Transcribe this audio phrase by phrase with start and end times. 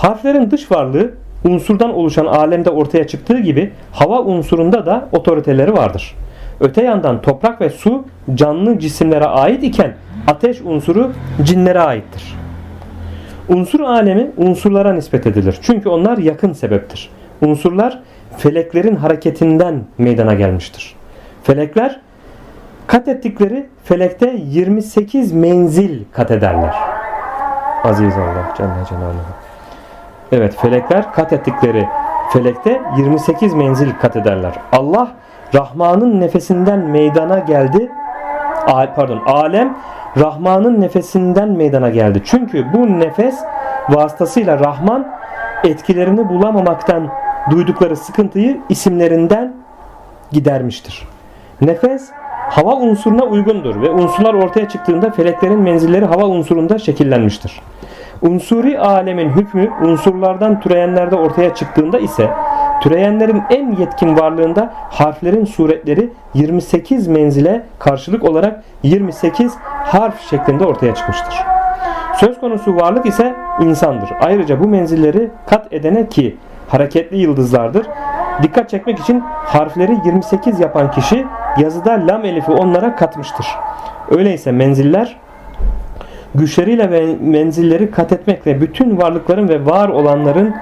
[0.00, 1.10] Harflerin dış varlığı
[1.44, 6.16] unsurdan oluşan alemde ortaya çıktığı gibi hava unsurunda da otoriteleri vardır.
[6.60, 8.04] Öte yandan toprak ve su
[8.34, 9.94] canlı cisimlere ait iken
[10.26, 12.36] ateş unsuru cinlere aittir.
[13.48, 15.58] Unsur alemi unsurlara nispet edilir.
[15.62, 17.10] Çünkü onlar yakın sebeptir.
[17.40, 18.02] Unsurlar
[18.36, 20.94] feleklerin hareketinden meydana gelmiştir.
[21.42, 22.00] Felekler
[22.86, 26.74] kat ettikleri felekte 28 menzil kat ederler.
[27.84, 29.49] Aziz Allah Celle Celaluhu.
[30.32, 31.88] Evet felekler kat ettikleri
[32.32, 34.52] felekte 28 menzil kat ederler.
[34.72, 35.08] Allah
[35.54, 37.90] Rahman'ın nefesinden meydana geldi.
[38.66, 39.76] Pardon alem
[40.18, 42.22] Rahman'ın nefesinden meydana geldi.
[42.24, 43.34] Çünkü bu nefes
[43.88, 45.06] vasıtasıyla Rahman
[45.64, 47.08] etkilerini bulamamaktan
[47.50, 49.54] duydukları sıkıntıyı isimlerinden
[50.32, 51.08] gidermiştir.
[51.60, 52.10] Nefes
[52.50, 57.60] hava unsuruna uygundur ve unsurlar ortaya çıktığında feleklerin menzilleri hava unsurunda şekillenmiştir.
[58.22, 62.30] Unsuri alemin hükmü unsurlardan türeyenlerde ortaya çıktığında ise
[62.82, 71.34] türeyenlerin en yetkin varlığında harflerin suretleri 28 menzile karşılık olarak 28 harf şeklinde ortaya çıkmıştır.
[72.16, 74.10] Söz konusu varlık ise insandır.
[74.20, 76.36] Ayrıca bu menzilleri kat edene ki
[76.68, 77.86] hareketli yıldızlardır.
[78.42, 81.26] Dikkat çekmek için harfleri 28 yapan kişi
[81.58, 83.46] yazıda lam elifi onlara katmıştır.
[84.10, 85.16] Öyleyse menziller
[86.34, 90.54] güçleriyle ve menzilleri kat etmekle bütün varlıkların ve var olanların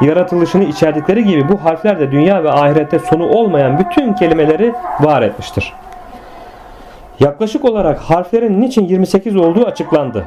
[0.00, 5.72] yaratılışını içerdikleri gibi bu harfler de dünya ve ahirette sonu olmayan bütün kelimeleri var etmiştir.
[7.20, 10.24] Yaklaşık olarak harflerin niçin 28 olduğu açıklandı.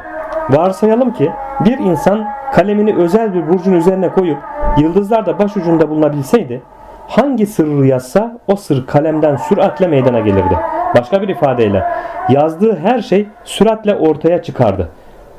[0.50, 1.32] Varsayalım ki
[1.66, 4.38] bir insan kalemini özel bir burcun üzerine koyup
[4.78, 6.62] yıldızlar da başucunda bulunabilseydi
[7.08, 10.58] hangi sırrı yazsa o sır kalemden süratle meydana gelirdi.
[10.96, 11.84] Başka bir ifadeyle
[12.30, 14.90] yazdığı her şey süratle ortaya çıkardı.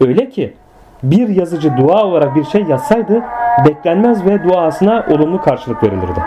[0.06, 0.54] Öyle ki
[1.02, 3.22] bir yazıcı dua olarak bir şey yazsaydı
[3.66, 6.20] beklenmez ve duasına olumlu karşılık verilirdi.